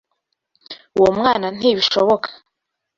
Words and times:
Uwo 0.97 1.09
mwana 1.17 1.45
ntibishoboka. 1.57 2.27